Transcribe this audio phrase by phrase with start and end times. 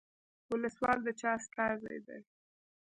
[0.51, 2.19] ولسوال د چا استازی دی؟